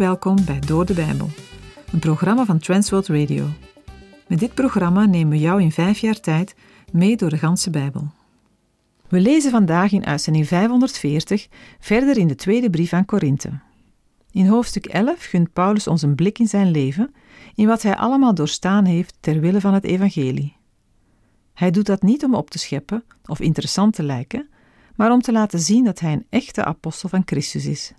Welkom 0.00 0.44
bij 0.44 0.60
Door 0.60 0.86
de 0.86 0.94
Bijbel, 0.94 1.28
een 1.92 1.98
programma 1.98 2.44
van 2.44 2.58
Transworld 2.58 3.06
Radio. 3.08 3.46
Met 4.26 4.38
dit 4.38 4.54
programma 4.54 5.06
nemen 5.06 5.30
we 5.32 5.38
jou 5.38 5.62
in 5.62 5.72
vijf 5.72 5.98
jaar 5.98 6.20
tijd 6.20 6.54
mee 6.92 7.16
door 7.16 7.30
de 7.30 7.38
ganse 7.38 7.70
Bijbel. 7.70 8.10
We 9.08 9.20
lezen 9.20 9.50
vandaag 9.50 9.92
in 9.92 10.06
uitzending 10.06 10.46
540 10.46 11.48
verder 11.80 12.18
in 12.18 12.28
de 12.28 12.34
tweede 12.34 12.70
brief 12.70 12.92
aan 12.92 13.04
Korinthe. 13.04 13.50
In 14.30 14.46
hoofdstuk 14.46 14.86
11 14.86 15.24
gunt 15.24 15.52
Paulus 15.52 15.86
ons 15.86 16.02
een 16.02 16.14
blik 16.14 16.38
in 16.38 16.48
zijn 16.48 16.70
leven, 16.70 17.14
in 17.54 17.66
wat 17.66 17.82
hij 17.82 17.96
allemaal 17.96 18.34
doorstaan 18.34 18.84
heeft 18.84 19.16
ter 19.20 19.40
wille 19.40 19.60
van 19.60 19.74
het 19.74 19.84
evangelie. 19.84 20.56
Hij 21.54 21.70
doet 21.70 21.86
dat 21.86 22.02
niet 22.02 22.24
om 22.24 22.34
op 22.34 22.50
te 22.50 22.58
scheppen 22.58 23.04
of 23.24 23.40
interessant 23.40 23.94
te 23.94 24.02
lijken, 24.02 24.48
maar 24.96 25.12
om 25.12 25.20
te 25.20 25.32
laten 25.32 25.60
zien 25.60 25.84
dat 25.84 26.00
hij 26.00 26.12
een 26.12 26.26
echte 26.28 26.64
apostel 26.64 27.08
van 27.08 27.22
Christus 27.24 27.66
is. 27.66 27.92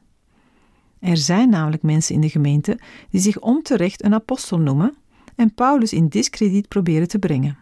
Er 1.02 1.18
zijn 1.18 1.50
namelijk 1.50 1.84
mensen 1.84 2.16
in 2.16 2.22
de 2.22 2.30
gemeente 2.30 2.80
die 3.10 3.22
zich 3.22 3.40
onterecht 3.40 4.04
een 4.04 4.14
apostel 4.14 4.60
noemen 4.60 4.96
en 5.36 5.54
Paulus 5.54 5.94
in 5.94 6.08
discrediet 6.08 6.68
proberen 6.68 7.08
te 7.08 7.20
brengen. 7.20 7.58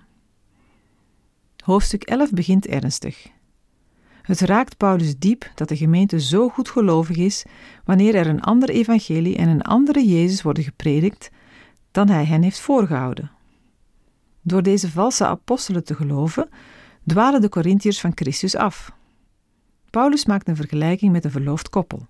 Hoofdstuk 1.63 2.03
11 2.03 2.31
begint 2.31 2.67
ernstig. 2.67 3.27
Het 4.21 4.39
raakt 4.39 4.77
Paulus 4.77 5.17
diep 5.17 5.51
dat 5.55 5.67
de 5.67 5.77
gemeente 5.77 6.19
zo 6.19 6.49
goedgelovig 6.49 7.17
is 7.17 7.45
wanneer 7.83 8.15
er 8.15 8.27
een 8.27 8.41
ander 8.41 8.69
evangelie 8.69 9.35
en 9.37 9.49
een 9.49 9.61
andere 9.61 10.05
Jezus 10.07 10.41
worden 10.41 10.63
gepredikt 10.63 11.31
dan 11.91 12.09
hij 12.09 12.25
hen 12.25 12.41
heeft 12.41 12.59
voorgehouden. 12.59 13.31
Door 14.41 14.63
deze 14.63 14.91
valse 14.91 15.25
apostelen 15.25 15.83
te 15.83 15.95
geloven, 15.95 16.49
dwalen 17.05 17.41
de 17.41 17.49
Corinthiërs 17.49 17.99
van 17.99 18.11
Christus 18.15 18.55
af. 18.55 18.91
Paulus 19.89 20.25
maakt 20.25 20.47
een 20.47 20.55
vergelijking 20.55 21.11
met 21.11 21.25
een 21.25 21.31
verloofd 21.31 21.69
koppel. 21.69 22.07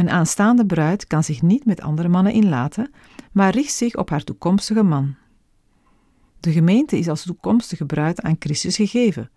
Een 0.00 0.10
aanstaande 0.10 0.66
bruid 0.66 1.06
kan 1.06 1.24
zich 1.24 1.42
niet 1.42 1.64
met 1.64 1.80
andere 1.80 2.08
mannen 2.08 2.32
inlaten, 2.32 2.90
maar 3.32 3.54
richt 3.54 3.72
zich 3.72 3.96
op 3.96 4.10
haar 4.10 4.24
toekomstige 4.24 4.82
man. 4.82 5.14
De 6.40 6.52
gemeente 6.52 6.98
is 6.98 7.08
als 7.08 7.22
toekomstige 7.22 7.86
bruid 7.86 8.22
aan 8.22 8.36
Christus 8.38 8.76
gegeven. 8.76 9.30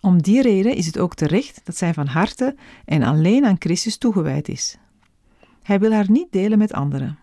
Om 0.00 0.22
die 0.22 0.42
reden 0.42 0.74
is 0.74 0.86
het 0.86 0.98
ook 0.98 1.14
terecht 1.14 1.60
dat 1.64 1.76
zij 1.76 1.94
van 1.94 2.06
harte 2.06 2.56
en 2.84 3.02
alleen 3.02 3.44
aan 3.44 3.56
Christus 3.58 3.96
toegewijd 3.96 4.48
is. 4.48 4.78
Hij 5.62 5.80
wil 5.80 5.92
haar 5.92 6.10
niet 6.10 6.32
delen 6.32 6.58
met 6.58 6.72
anderen. 6.72 7.18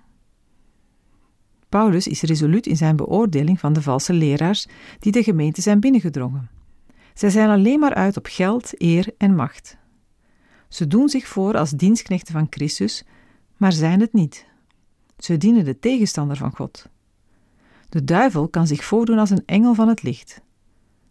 Paulus 1.70 2.08
is 2.08 2.22
resoluut 2.22 2.67
in 2.67 2.78
zijn 2.78 2.95
beoordeling 2.95 3.59
van 3.59 3.73
de 3.73 3.81
valse 3.81 4.14
leraars 4.14 4.67
die 5.00 5.12
de 5.12 5.23
gemeente 5.23 5.62
zijn 5.62 5.80
binnengedrongen. 5.80 6.50
Zij 7.14 7.30
zijn 7.30 7.50
alleen 7.50 7.80
maar 7.80 7.94
uit 7.94 8.17
op 8.17 8.25
geld, 8.25 8.81
eer 8.81 9.14
en 9.17 9.36
macht. 9.36 9.78
Ze 10.70 10.88
doen 10.88 11.09
zich 11.09 11.28
voor 11.28 11.58
als 11.58 11.72
dienstknechten 11.72 12.34
van 12.34 12.48
Christus, 12.50 13.03
maar 13.58 13.72
zijn 13.72 14.00
het 14.00 14.14
niet. 14.14 14.45
Ze 15.17 15.38
dienen 15.38 15.66
de 15.66 15.80
tegenstander 15.80 16.38
van 16.38 16.56
God. 16.56 16.86
De 17.89 18.03
duivel 18.03 18.48
kan 18.48 18.67
zich 18.67 18.84
voordoen 18.84 19.17
als 19.17 19.30
een 19.30 19.44
engel 19.45 19.73
van 19.73 19.88
het 19.88 20.03
licht. 20.03 20.42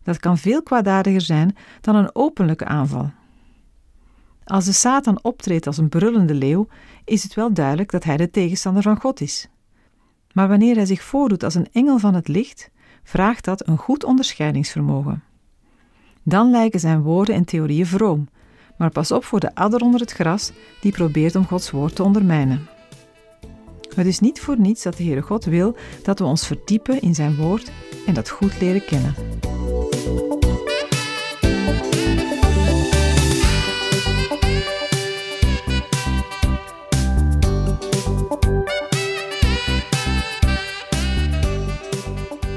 Dat 0.03 0.19
kan 0.19 0.39
veel 0.39 0.63
kwaaddadiger 0.63 1.21
zijn 1.21 1.57
dan 1.81 1.95
een 1.95 2.15
openlijke 2.15 2.65
aanval. 2.65 3.11
Als 4.45 4.65
de 4.65 4.73
Satan 4.73 5.23
optreedt 5.23 5.67
als 5.67 5.79
een 5.79 5.89
brullende 5.89 6.35
leeuw, 6.35 6.67
is 7.05 7.23
het 7.23 7.35
wel 7.35 7.53
duidelijk 7.53 7.91
dat 7.91 8.05
hij 8.05 8.17
de 8.17 8.31
tegenstander 8.31 8.83
van 8.83 9.01
God 9.01 9.21
is. 9.21 9.49
Maar 10.33 10.49
wanneer 10.49 10.77
hij 10.77 10.87
zich 10.87 11.03
voordoet 11.03 11.43
als 11.43 11.55
een 11.55 11.69
engel 11.73 11.99
van 11.99 12.15
het 12.15 12.29
licht, 12.29 12.71
vraagt 13.03 13.45
dat 13.45 13.67
een 13.67 13.79
goed 13.79 14.05
onderscheidingsvermogen. 14.05 15.23
Dan 16.23 16.51
lijken 16.51 16.81
zijn 16.81 17.03
woorden 17.03 17.35
en 17.35 17.45
theorieën 17.45 17.87
vroom, 17.87 18.29
maar 18.79 18.91
pas 18.91 19.13
op 19.13 19.25
voor 19.25 19.41
de 19.41 19.55
adder 19.55 19.81
onder 19.81 20.01
het 20.01 20.13
gras 20.13 20.53
die 20.81 20.93
probeert 20.93 21.37
om 21.37 21.47
Gods 21.47 21.71
woord 21.71 21.95
te 21.95 22.03
ondermijnen. 22.03 22.69
Het 23.95 24.07
is 24.07 24.21
niet 24.21 24.41
voor 24.41 24.59
niets 24.59 24.83
dat 24.83 24.97
de 24.97 25.05
Heere 25.05 25.23
God 25.23 25.45
wil 25.45 25.77
dat 26.03 26.19
we 26.19 26.25
ons 26.25 26.47
verdiepen 26.47 27.01
in 27.01 27.15
zijn 27.15 27.37
woord 27.37 27.71
en 28.07 28.15
dat 28.15 28.29
goed 28.29 28.61
leren 28.61 28.85
kennen. 28.85 29.15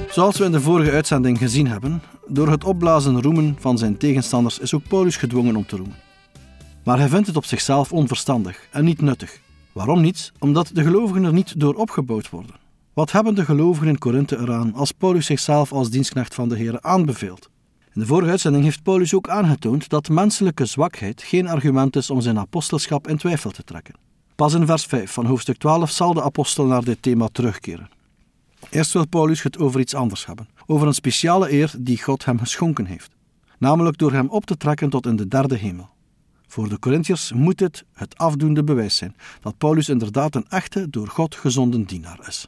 Zoals 0.10 0.38
we 0.38 0.46
in 0.46 0.52
de 0.52 0.62
vorige 0.62 0.92
uitzending 0.92 1.38
gezien 1.38 1.68
hebben, 1.68 2.02
door 2.28 2.50
het 2.50 2.64
opblazen 2.64 3.22
roemen 3.22 3.56
van 3.60 3.78
zijn 3.78 3.98
tegenstanders 3.98 4.60
is 4.60 4.74
ook 4.74 4.88
Paulus 4.88 5.16
gedwongen 5.16 5.56
om 5.56 5.66
te 5.66 5.76
roemen. 5.76 6.11
Maar 6.84 6.98
hij 6.98 7.10
vindt 7.10 7.28
het 7.28 7.36
op 7.36 7.46
zichzelf 7.46 7.92
onverstandig 7.92 8.68
en 8.72 8.84
niet 8.84 9.02
nuttig. 9.02 9.40
Waarom 9.72 10.02
niet? 10.02 10.32
Omdat 10.40 10.70
de 10.74 10.84
gelovigen 10.84 11.24
er 11.24 11.34
niet 11.34 11.60
door 11.60 11.74
opgebouwd 11.74 12.30
worden. 12.30 12.56
Wat 12.94 13.12
hebben 13.12 13.36
de 13.36 13.46
gelovigen 13.46 13.88
in 13.88 13.98
Korinthe 13.98 14.38
eraan 14.38 14.74
als 14.74 14.92
Paulus 14.92 15.26
zichzelf 15.26 15.72
als 15.72 15.90
dienstknecht 15.90 16.34
van 16.34 16.50
de 16.50 16.56
Heer 16.56 16.82
aanbeveelt? 16.82 17.50
In 17.94 18.02
de 18.02 18.08
vorige 18.08 18.32
uitzending 18.32 18.64
heeft 18.64 18.84
Paulus 18.84 19.14
ook 19.14 19.30
aangetoond 19.30 19.90
dat 19.90 20.10
menselijke 20.10 20.66
zwakheid 20.66 21.22
geen 21.22 21.48
argument 21.48 21.96
is 21.96 22.10
om 22.10 22.22
zijn 22.22 22.40
apostelschap 22.40 23.08
in 23.08 23.18
twijfel 23.18 23.52
te 23.52 23.64
trekken. 23.64 23.96
Pas 24.36 24.54
in 24.54 24.66
vers 24.66 24.86
5 24.86 25.12
van 25.12 25.26
hoofdstuk 25.26 25.58
12 25.58 25.90
zal 25.90 26.14
de 26.14 26.24
apostel 26.24 26.66
naar 26.66 26.84
dit 26.84 27.02
thema 27.02 27.28
terugkeren. 27.32 27.90
Eerst 28.70 28.94
wil 28.94 29.08
Paulus 29.08 29.44
het 29.44 29.58
over 29.58 29.80
iets 29.80 29.96
anders 29.96 30.26
hebben, 30.26 30.48
over 30.66 30.88
een 30.88 30.94
speciale 30.94 31.52
eer 31.52 31.74
die 31.80 32.04
God 32.04 32.26
hem 32.26 32.40
geschonken 32.40 32.86
heeft, 32.86 33.12
namelijk 33.58 33.98
door 33.98 34.12
hem 34.12 34.30
op 34.30 34.46
te 34.46 34.58
trekken 34.58 34.90
tot 34.90 35.06
in 35.06 35.16
de 35.16 35.28
derde 35.28 35.56
hemel. 35.56 35.90
Voor 36.52 36.70
de 36.70 36.80
Corinthiërs 36.80 37.32
moet 37.34 37.58
dit 37.58 37.84
het 37.94 38.18
afdoende 38.18 38.64
bewijs 38.64 38.98
zijn 38.98 39.16
dat 39.42 39.58
Paulus 39.58 39.90
inderdaad 39.90 40.36
een 40.36 40.46
echte, 40.50 40.90
door 40.90 41.08
God 41.08 41.36
gezonden 41.36 41.84
dienaar 41.84 42.20
is. 42.28 42.48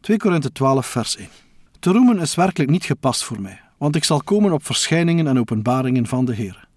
2 0.00 0.16
Korinthe 0.16 0.52
12, 0.52 0.86
vers 0.86 1.16
1. 1.16 1.28
Te 1.78 1.90
roemen 1.90 2.18
is 2.18 2.34
werkelijk 2.34 2.70
niet 2.70 2.84
gepast 2.84 3.24
voor 3.24 3.40
mij, 3.40 3.60
want 3.78 3.96
ik 3.96 4.04
zal 4.04 4.22
komen 4.22 4.52
op 4.52 4.64
verschijningen 4.64 5.26
en 5.26 5.38
openbaringen 5.38 6.06
van 6.06 6.24
de 6.24 6.34
Heer. 6.34 6.68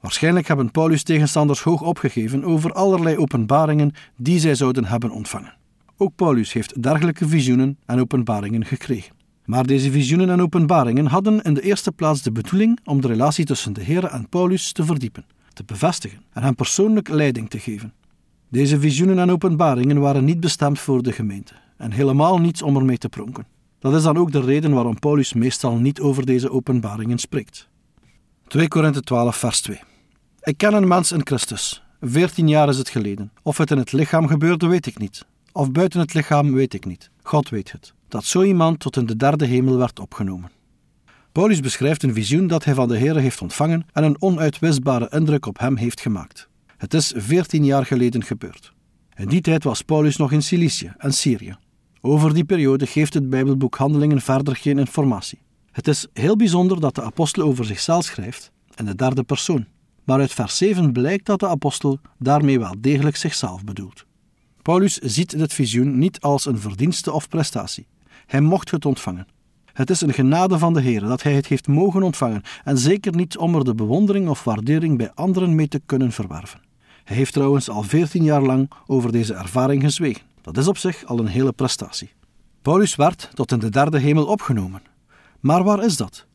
Waarschijnlijk 0.00 0.48
hebben 0.48 0.70
Paulus' 0.70 1.02
tegenstanders 1.02 1.60
hoog 1.60 1.82
opgegeven 1.82 2.44
over 2.44 2.72
allerlei 2.72 3.16
openbaringen 3.16 3.92
die 4.16 4.38
zij 4.38 4.54
zouden 4.54 4.84
hebben 4.84 5.10
ontvangen. 5.10 5.56
Ook 5.96 6.14
Paulus 6.16 6.52
heeft 6.52 6.82
dergelijke 6.82 7.28
visioenen 7.28 7.78
en 7.86 8.00
openbaringen 8.00 8.64
gekregen. 8.64 9.14
Maar 9.44 9.66
deze 9.66 9.90
visioenen 9.90 10.30
en 10.30 10.42
openbaringen 10.42 11.06
hadden 11.06 11.42
in 11.42 11.54
de 11.54 11.62
eerste 11.62 11.92
plaats 11.92 12.22
de 12.22 12.32
bedoeling 12.32 12.78
om 12.84 13.00
de 13.00 13.08
relatie 13.08 13.44
tussen 13.44 13.72
de 13.72 13.82
Heer 13.82 14.04
en 14.04 14.28
Paulus 14.28 14.72
te 14.72 14.84
verdiepen, 14.84 15.24
te 15.52 15.64
bevestigen 15.64 16.22
en 16.32 16.42
hem 16.42 16.54
persoonlijk 16.54 17.08
leiding 17.08 17.50
te 17.50 17.58
geven. 17.58 17.92
Deze 18.48 18.80
visioenen 18.80 19.18
en 19.18 19.30
openbaringen 19.30 20.00
waren 20.00 20.24
niet 20.24 20.40
bestemd 20.40 20.78
voor 20.78 21.02
de 21.02 21.12
gemeente 21.12 21.54
en 21.76 21.92
helemaal 21.92 22.38
niets 22.38 22.62
om 22.62 22.76
ermee 22.76 22.98
te 22.98 23.08
pronken. 23.08 23.46
Dat 23.78 23.94
is 23.94 24.02
dan 24.02 24.16
ook 24.16 24.32
de 24.32 24.40
reden 24.40 24.72
waarom 24.72 24.98
Paulus 24.98 25.32
meestal 25.32 25.76
niet 25.76 26.00
over 26.00 26.26
deze 26.26 26.50
openbaringen 26.50 27.18
spreekt. 27.18 27.68
2 28.46 28.68
Korinthe 28.68 29.00
12, 29.00 29.36
vers 29.36 29.60
2. 29.60 29.80
Ik 30.40 30.56
ken 30.56 30.74
een 30.74 30.88
mens 30.88 31.12
in 31.12 31.26
Christus. 31.26 31.82
Veertien 32.00 32.48
jaar 32.48 32.68
is 32.68 32.78
het 32.78 32.88
geleden. 32.88 33.32
Of 33.42 33.58
het 33.58 33.70
in 33.70 33.78
het 33.78 33.92
lichaam 33.92 34.26
gebeurde, 34.26 34.66
weet 34.66 34.86
ik 34.86 34.98
niet 34.98 35.24
of 35.52 35.72
buiten 35.72 36.00
het 36.00 36.14
lichaam, 36.14 36.52
weet 36.52 36.74
ik 36.74 36.84
niet. 36.84 37.10
God 37.22 37.48
weet 37.48 37.72
het. 37.72 37.94
Dat 38.08 38.24
zo 38.24 38.42
iemand 38.42 38.78
tot 38.78 38.96
in 38.96 39.06
de 39.06 39.16
derde 39.16 39.46
hemel 39.46 39.76
werd 39.76 40.00
opgenomen. 40.00 40.50
Paulus 41.32 41.60
beschrijft 41.60 42.02
een 42.02 42.14
visioen 42.14 42.46
dat 42.46 42.64
hij 42.64 42.74
van 42.74 42.88
de 42.88 42.96
Heer 42.96 43.16
heeft 43.16 43.42
ontvangen 43.42 43.86
en 43.92 44.04
een 44.04 44.22
onuitwisbare 44.22 45.08
indruk 45.10 45.46
op 45.46 45.58
hem 45.58 45.76
heeft 45.76 46.00
gemaakt. 46.00 46.48
Het 46.76 46.94
is 46.94 47.12
veertien 47.16 47.64
jaar 47.64 47.86
geleden 47.86 48.24
gebeurd. 48.24 48.72
In 49.16 49.28
die 49.28 49.40
tijd 49.40 49.64
was 49.64 49.82
Paulus 49.82 50.16
nog 50.16 50.32
in 50.32 50.42
Cilicië 50.42 50.92
en 50.98 51.12
Syrië. 51.12 51.56
Over 52.00 52.34
die 52.34 52.44
periode 52.44 52.86
geeft 52.86 53.14
het 53.14 53.30
Bijbelboek 53.30 53.74
Handelingen 53.76 54.20
verder 54.20 54.56
geen 54.56 54.78
informatie. 54.78 55.38
Het 55.70 55.88
is 55.88 56.06
heel 56.12 56.36
bijzonder 56.36 56.80
dat 56.80 56.94
de 56.94 57.02
apostel 57.02 57.42
over 57.42 57.64
zichzelf 57.64 58.04
schrijft, 58.04 58.52
in 58.74 58.84
de 58.84 58.94
derde 58.94 59.22
persoon. 59.22 59.66
Maar 60.04 60.20
uit 60.20 60.32
vers 60.32 60.56
7 60.56 60.92
blijkt 60.92 61.26
dat 61.26 61.40
de 61.40 61.48
apostel 61.48 61.98
daarmee 62.18 62.58
wel 62.58 62.74
degelijk 62.78 63.16
zichzelf 63.16 63.64
bedoelt. 63.64 64.04
Paulus 64.62 64.98
ziet 64.98 65.38
dit 65.38 65.52
visioen 65.52 65.98
niet 65.98 66.20
als 66.20 66.46
een 66.46 66.58
verdienste 66.58 67.12
of 67.12 67.28
prestatie. 67.28 67.86
Hij 68.26 68.40
mocht 68.40 68.70
het 68.70 68.86
ontvangen. 68.86 69.26
Het 69.72 69.90
is 69.90 70.00
een 70.00 70.12
genade 70.12 70.58
van 70.58 70.74
de 70.74 70.80
Heer 70.80 71.00
dat 71.00 71.22
hij 71.22 71.34
het 71.34 71.46
heeft 71.46 71.66
mogen 71.66 72.02
ontvangen 72.02 72.42
en 72.64 72.78
zeker 72.78 73.16
niet 73.16 73.38
om 73.38 73.54
er 73.54 73.64
de 73.64 73.74
bewondering 73.74 74.28
of 74.28 74.44
waardering 74.44 74.98
bij 74.98 75.10
anderen 75.14 75.54
mee 75.54 75.68
te 75.68 75.80
kunnen 75.86 76.12
verwerven. 76.12 76.60
Hij 77.04 77.16
heeft 77.16 77.32
trouwens 77.32 77.70
al 77.70 77.82
veertien 77.82 78.24
jaar 78.24 78.42
lang 78.42 78.70
over 78.86 79.12
deze 79.12 79.34
ervaring 79.34 79.82
gezwegen. 79.82 80.22
Dat 80.40 80.56
is 80.56 80.68
op 80.68 80.78
zich 80.78 81.04
al 81.04 81.18
een 81.18 81.26
hele 81.26 81.52
prestatie. 81.52 82.12
Paulus 82.62 82.94
werd 82.96 83.30
tot 83.34 83.52
in 83.52 83.58
de 83.58 83.70
derde 83.70 83.98
hemel 83.98 84.26
opgenomen. 84.26 84.82
Maar 85.40 85.64
waar 85.64 85.84
is 85.84 85.96
dat? 85.96 86.26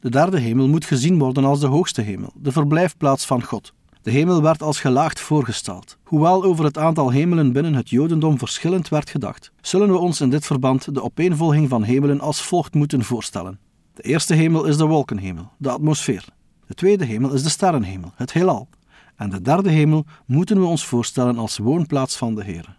De 0.00 0.10
derde 0.10 0.38
hemel 0.38 0.68
moet 0.68 0.84
gezien 0.84 1.18
worden 1.18 1.44
als 1.44 1.60
de 1.60 1.66
hoogste 1.66 2.00
hemel, 2.00 2.32
de 2.34 2.52
verblijfplaats 2.52 3.26
van 3.26 3.42
God. 3.42 3.72
De 4.02 4.10
hemel 4.10 4.42
werd 4.42 4.62
als 4.62 4.80
gelaagd 4.80 5.20
voorgesteld. 5.20 5.98
Hoewel 6.04 6.44
over 6.44 6.64
het 6.64 6.78
aantal 6.78 7.10
hemelen 7.10 7.52
binnen 7.52 7.74
het 7.74 7.90
Jodendom 7.90 8.38
verschillend 8.38 8.88
werd 8.88 9.10
gedacht, 9.10 9.52
zullen 9.60 9.88
we 9.88 9.98
ons 9.98 10.20
in 10.20 10.30
dit 10.30 10.46
verband 10.46 10.94
de 10.94 11.02
opeenvolging 11.02 11.68
van 11.68 11.82
hemelen 11.82 12.20
als 12.20 12.42
volgt 12.42 12.74
moeten 12.74 13.04
voorstellen. 13.04 13.58
De 13.94 14.02
eerste 14.02 14.34
hemel 14.34 14.64
is 14.64 14.76
de 14.76 14.86
wolkenhemel, 14.86 15.50
de 15.58 15.70
atmosfeer. 15.70 16.24
De 16.66 16.74
tweede 16.74 17.04
hemel 17.04 17.32
is 17.32 17.42
de 17.42 17.48
sterrenhemel, 17.48 18.12
het 18.16 18.32
heelal. 18.32 18.68
En 19.16 19.30
de 19.30 19.42
derde 19.42 19.70
hemel 19.70 20.04
moeten 20.26 20.60
we 20.60 20.66
ons 20.66 20.86
voorstellen 20.86 21.38
als 21.38 21.58
woonplaats 21.58 22.16
van 22.16 22.34
de 22.34 22.44
Heer. 22.44 22.78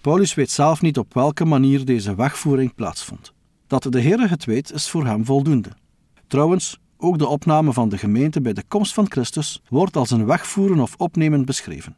Paulus 0.00 0.34
weet 0.34 0.50
zelf 0.50 0.80
niet 0.80 0.98
op 0.98 1.14
welke 1.14 1.44
manier 1.44 1.84
deze 1.84 2.14
wegvoering 2.14 2.74
plaatsvond. 2.74 3.32
Dat 3.66 3.82
de 3.82 4.00
Heer 4.00 4.30
het 4.30 4.44
weet, 4.44 4.72
is 4.72 4.90
voor 4.90 5.06
hem 5.06 5.24
voldoende. 5.24 5.70
Trouwens, 6.26 6.78
ook 6.98 7.18
de 7.18 7.26
opname 7.26 7.72
van 7.72 7.88
de 7.88 7.98
gemeente 7.98 8.40
bij 8.40 8.52
de 8.52 8.64
komst 8.68 8.94
van 8.94 9.10
Christus 9.10 9.62
wordt 9.68 9.96
als 9.96 10.10
een 10.10 10.26
wegvoeren 10.26 10.80
of 10.80 10.94
opnemen 10.96 11.44
beschreven. 11.44 11.96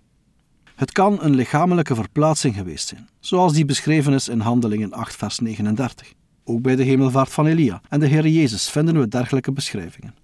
Het 0.75 0.93
kan 0.93 1.19
een 1.21 1.35
lichamelijke 1.35 1.95
verplaatsing 1.95 2.55
geweest 2.55 2.89
zijn, 2.89 3.09
zoals 3.21 3.53
die 3.53 3.65
beschreven 3.65 4.13
is 4.13 4.29
in 4.29 4.41
Handelingen 4.41 4.93
8, 4.93 5.17
vers 5.17 5.39
39. 5.39 6.13
Ook 6.45 6.63
bij 6.63 6.77
de 6.77 6.83
hemelvaart 6.83 7.33
van 7.33 7.47
Elia 7.47 7.81
en 7.89 8.01
de 8.01 8.07
Heer 8.07 8.29
Jezus 8.29 8.71
vinden 8.71 9.01
we 9.01 9.09
dergelijke 9.09 9.53
beschrijvingen. 9.53 10.15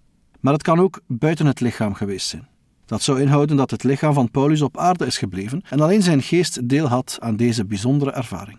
Maar 0.41 0.53
het 0.53 0.63
kan 0.63 0.81
ook 0.81 1.01
buiten 1.07 1.47
het 1.47 1.61
lichaam 1.61 1.95
geweest 1.95 2.29
zijn. 2.29 2.49
Dat 2.87 3.03
zou 3.03 3.21
inhouden 3.21 3.57
dat 3.57 3.71
het 3.71 3.85
lichaam 3.85 4.15
van 4.15 4.31
Paulus 4.31 4.63
op 4.63 4.79
aarde 4.79 5.07
is 5.07 5.19
gebleven 5.19 5.63
en 5.69 5.81
alleen 5.81 6.03
zijn 6.03 6.23
geest 6.23 6.69
deel 6.69 6.87
had 6.87 7.17
aan 7.21 7.37
deze 7.37 7.65
bijzondere 7.65 8.11
ervaring. 8.11 8.59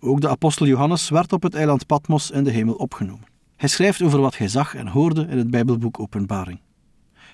Ook 0.00 0.20
de 0.20 0.28
apostel 0.28 0.66
Johannes 0.66 1.08
werd 1.08 1.32
op 1.32 1.42
het 1.42 1.54
eiland 1.54 1.86
Patmos 1.86 2.30
in 2.30 2.44
de 2.44 2.50
hemel 2.50 2.74
opgenomen. 2.74 3.35
Hij 3.56 3.68
schrijft 3.68 4.02
over 4.02 4.20
wat 4.20 4.38
hij 4.38 4.48
zag 4.48 4.74
en 4.74 4.86
hoorde 4.86 5.26
in 5.30 5.38
het 5.38 5.50
Bijbelboek 5.50 6.00
Openbaring. 6.00 6.60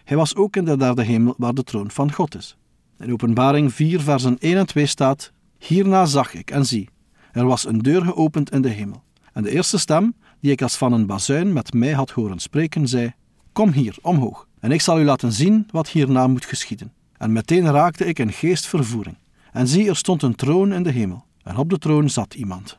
Hij 0.04 0.16
was 0.16 0.36
ook 0.36 0.56
in 0.56 0.64
de 0.64 0.76
derde 0.76 1.02
hemel 1.02 1.34
waar 1.36 1.54
de 1.54 1.64
troon 1.64 1.90
van 1.90 2.12
God 2.12 2.36
is. 2.36 2.56
In 2.98 3.12
Openbaring 3.12 3.72
4, 3.72 4.00
versen 4.00 4.38
1 4.38 4.56
en 4.56 4.66
2 4.66 4.86
staat: 4.86 5.32
Hierna 5.58 6.04
zag 6.04 6.34
ik 6.34 6.50
en 6.50 6.66
zie, 6.66 6.88
er 7.32 7.46
was 7.46 7.66
een 7.66 7.78
deur 7.78 8.02
geopend 8.02 8.50
in 8.50 8.62
de 8.62 8.68
hemel. 8.68 9.02
En 9.32 9.42
de 9.42 9.50
eerste 9.50 9.78
stem, 9.78 10.14
die 10.40 10.50
ik 10.50 10.62
als 10.62 10.76
van 10.76 10.92
een 10.92 11.06
bazuin 11.06 11.52
met 11.52 11.72
mij 11.72 11.92
had 11.92 12.10
horen 12.10 12.38
spreken, 12.38 12.88
zei: 12.88 13.12
Kom 13.52 13.72
hier, 13.72 13.96
omhoog, 14.02 14.46
en 14.60 14.70
ik 14.70 14.80
zal 14.80 15.00
u 15.00 15.04
laten 15.04 15.32
zien 15.32 15.66
wat 15.70 15.88
hierna 15.88 16.26
moet 16.26 16.44
geschieden. 16.44 16.92
En 17.16 17.32
meteen 17.32 17.70
raakte 17.70 18.04
ik 18.04 18.18
in 18.18 18.32
geestvervoering. 18.32 19.16
En 19.52 19.68
zie, 19.68 19.88
er 19.88 19.96
stond 19.96 20.22
een 20.22 20.34
troon 20.34 20.72
in 20.72 20.82
de 20.82 20.90
hemel, 20.90 21.24
en 21.42 21.56
op 21.56 21.70
de 21.70 21.78
troon 21.78 22.10
zat 22.10 22.34
iemand. 22.34 22.76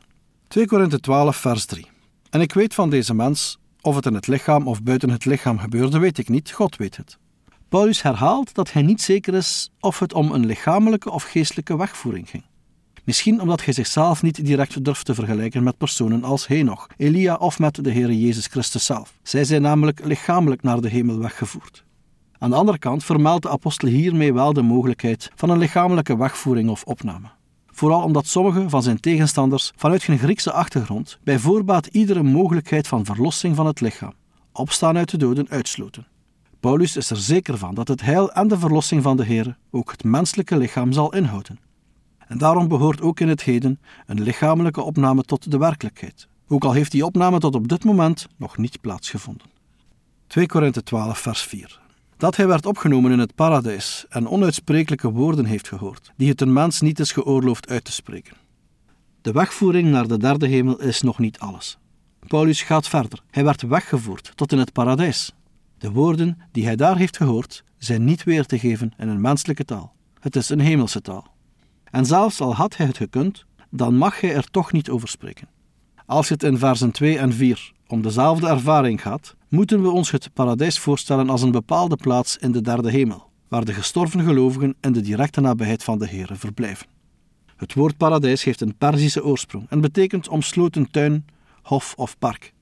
2 0.47 0.65
Korinthe 0.65 0.99
12, 0.99 1.35
vers 1.35 1.65
3. 1.65 1.92
En 2.33 2.41
ik 2.41 2.53
weet 2.53 2.73
van 2.73 2.89
deze 2.89 3.13
mens, 3.13 3.57
of 3.81 3.95
het 3.95 4.05
in 4.05 4.13
het 4.13 4.27
lichaam 4.27 4.67
of 4.67 4.83
buiten 4.83 5.09
het 5.09 5.25
lichaam 5.25 5.59
gebeurde, 5.59 5.99
weet 5.99 6.17
ik 6.17 6.29
niet, 6.29 6.51
God 6.51 6.75
weet 6.75 6.97
het. 6.97 7.17
Paulus 7.69 8.01
herhaalt 8.01 8.53
dat 8.53 8.71
hij 8.71 8.81
niet 8.81 9.01
zeker 9.01 9.33
is 9.33 9.71
of 9.79 9.99
het 9.99 10.13
om 10.13 10.31
een 10.31 10.45
lichamelijke 10.45 11.11
of 11.11 11.23
geestelijke 11.23 11.77
wegvoering 11.77 12.29
ging. 12.29 12.43
Misschien 13.03 13.41
omdat 13.41 13.65
hij 13.65 13.73
zichzelf 13.73 14.21
niet 14.21 14.45
direct 14.45 14.83
durft 14.83 15.05
te 15.05 15.13
vergelijken 15.13 15.63
met 15.63 15.77
personen 15.77 16.23
als 16.23 16.47
Henoch, 16.47 16.87
Elia 16.97 17.35
of 17.35 17.59
met 17.59 17.83
de 17.83 17.91
Heer 17.91 18.11
Jezus 18.11 18.47
Christus 18.47 18.85
zelf. 18.85 19.13
Zij 19.23 19.43
zijn 19.43 19.61
namelijk 19.61 20.05
lichamelijk 20.05 20.61
naar 20.61 20.81
de 20.81 20.89
hemel 20.89 21.19
weggevoerd. 21.19 21.83
Aan 22.37 22.49
de 22.49 22.55
andere 22.55 22.79
kant 22.79 23.03
vermeldt 23.03 23.43
de 23.43 23.49
apostel 23.49 23.87
hiermee 23.87 24.33
wel 24.33 24.53
de 24.53 24.61
mogelijkheid 24.61 25.31
van 25.35 25.49
een 25.49 25.57
lichamelijke 25.57 26.17
wegvoering 26.17 26.69
of 26.69 26.83
opname. 26.83 27.27
Vooral 27.75 28.03
omdat 28.03 28.27
sommige 28.27 28.69
van 28.69 28.83
zijn 28.83 28.99
tegenstanders 28.99 29.71
vanuit 29.75 30.03
hun 30.03 30.17
Griekse 30.17 30.51
achtergrond 30.51 31.19
bij 31.23 31.39
voorbaat 31.39 31.85
iedere 31.85 32.23
mogelijkheid 32.23 32.87
van 32.87 33.05
verlossing 33.05 33.55
van 33.55 33.65
het 33.65 33.81
lichaam, 33.81 34.13
opstaan 34.51 34.97
uit 34.97 35.09
de 35.09 35.17
doden, 35.17 35.49
uitsloten. 35.49 36.07
Paulus 36.59 36.97
is 36.97 37.09
er 37.09 37.17
zeker 37.17 37.57
van 37.57 37.75
dat 37.75 37.87
het 37.87 38.01
heil 38.01 38.31
en 38.31 38.47
de 38.47 38.59
verlossing 38.59 39.03
van 39.03 39.17
de 39.17 39.25
Heer 39.25 39.57
ook 39.71 39.91
het 39.91 40.03
menselijke 40.03 40.57
lichaam 40.57 40.91
zal 40.91 41.13
inhouden. 41.13 41.59
En 42.27 42.37
daarom 42.37 42.67
behoort 42.67 43.01
ook 43.01 43.19
in 43.19 43.27
het 43.27 43.43
heden 43.43 43.79
een 44.05 44.21
lichamelijke 44.21 44.81
opname 44.81 45.23
tot 45.23 45.51
de 45.51 45.57
werkelijkheid, 45.57 46.27
ook 46.47 46.63
al 46.63 46.71
heeft 46.71 46.91
die 46.91 47.05
opname 47.05 47.39
tot 47.39 47.55
op 47.55 47.67
dit 47.67 47.83
moment 47.83 48.27
nog 48.37 48.57
niet 48.57 48.81
plaatsgevonden. 48.81 49.47
2 50.27 50.45
Korinthe 50.45 50.83
12, 50.83 51.17
vers 51.17 51.41
4. 51.41 51.82
Dat 52.23 52.35
hij 52.35 52.47
werd 52.47 52.65
opgenomen 52.65 53.11
in 53.11 53.19
het 53.19 53.35
paradijs 53.35 54.05
en 54.09 54.29
onuitsprekelijke 54.29 55.11
woorden 55.11 55.45
heeft 55.45 55.67
gehoord, 55.67 56.11
die 56.17 56.29
het 56.29 56.41
een 56.41 56.53
mens 56.53 56.81
niet 56.81 56.99
is 56.99 57.11
geoorloofd 57.11 57.69
uit 57.69 57.83
te 57.83 57.91
spreken. 57.91 58.37
De 59.21 59.31
wegvoering 59.31 59.89
naar 59.89 60.07
de 60.07 60.17
derde 60.17 60.47
hemel 60.47 60.81
is 60.81 61.01
nog 61.01 61.19
niet 61.19 61.39
alles. 61.39 61.77
Paulus 62.27 62.61
gaat 62.61 62.87
verder. 62.87 63.23
Hij 63.31 63.43
werd 63.43 63.61
weggevoerd 63.61 64.31
tot 64.35 64.51
in 64.51 64.57
het 64.57 64.71
paradijs. 64.71 65.33
De 65.77 65.91
woorden 65.91 66.37
die 66.51 66.65
hij 66.65 66.75
daar 66.75 66.97
heeft 66.97 67.17
gehoord 67.17 67.63
zijn 67.77 68.03
niet 68.03 68.23
weer 68.23 68.45
te 68.45 68.59
geven 68.59 68.93
in 68.97 69.07
een 69.07 69.21
menselijke 69.21 69.65
taal. 69.65 69.93
Het 70.19 70.35
is 70.35 70.49
een 70.49 70.59
hemelse 70.59 71.01
taal. 71.01 71.27
En 71.83 72.05
zelfs 72.05 72.41
al 72.41 72.55
had 72.55 72.77
hij 72.77 72.85
het 72.85 72.97
gekund, 72.97 73.45
dan 73.69 73.95
mag 73.95 74.21
hij 74.21 74.35
er 74.35 74.49
toch 74.49 74.71
niet 74.71 74.89
over 74.89 75.07
spreken. 75.07 75.47
Als 76.05 76.29
het 76.29 76.43
in 76.43 76.57
versen 76.57 76.91
2 76.91 77.17
en 77.17 77.33
4 77.33 77.71
om 77.87 78.01
dezelfde 78.01 78.47
ervaring 78.47 79.01
gaat, 79.01 79.35
moeten 79.53 79.81
we 79.81 79.89
ons 79.89 80.11
het 80.11 80.29
paradijs 80.33 80.79
voorstellen 80.79 81.29
als 81.29 81.41
een 81.41 81.51
bepaalde 81.51 81.95
plaats 81.95 82.37
in 82.37 82.51
de 82.51 82.61
derde 82.61 82.91
hemel, 82.91 83.29
waar 83.47 83.65
de 83.65 83.73
gestorven 83.73 84.23
gelovigen 84.23 84.75
in 84.81 84.91
de 84.91 85.01
directe 85.01 85.41
nabijheid 85.41 85.83
van 85.83 85.99
de 85.99 86.07
Here 86.07 86.35
verblijven. 86.35 86.87
Het 87.55 87.73
woord 87.73 87.97
paradijs 87.97 88.43
heeft 88.43 88.61
een 88.61 88.75
Perzische 88.77 89.23
oorsprong 89.23 89.65
en 89.69 89.81
betekent 89.81 90.27
omsloten 90.27 90.91
tuin, 90.91 91.25
hof 91.61 91.93
of 91.97 92.17
park. 92.17 92.53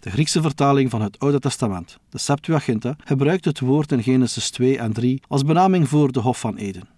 De 0.00 0.10
Griekse 0.10 0.42
vertaling 0.42 0.90
van 0.90 1.02
het 1.02 1.18
Oude 1.18 1.38
Testament, 1.38 1.98
de 2.10 2.18
Septuaginta, 2.18 2.96
gebruikt 3.04 3.44
het 3.44 3.60
woord 3.60 3.92
in 3.92 4.02
Genesis 4.02 4.50
2 4.50 4.78
en 4.78 4.92
3 4.92 5.22
als 5.28 5.44
benaming 5.44 5.88
voor 5.88 6.12
de 6.12 6.20
Hof 6.20 6.40
van 6.40 6.56
Eden. 6.56 6.88